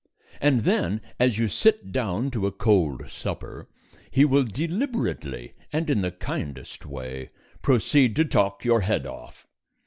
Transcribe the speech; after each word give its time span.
And 0.41 0.61
then, 0.63 0.99
as 1.19 1.37
you 1.37 1.47
sit 1.47 1.91
down 1.91 2.31
to 2.31 2.47
a 2.47 2.51
cold 2.51 3.07
supper, 3.11 3.67
he 4.09 4.25
will, 4.25 4.43
deliberately 4.45 5.53
and 5.71 5.91
in 5.91 6.01
the 6.01 6.09
kindest 6.09 6.87
way, 6.87 7.29
proceed 7.61 8.15
to 8.15 8.25
talk 8.25 8.65
your 8.65 8.81
head 8.81 9.05
off. 9.05 9.45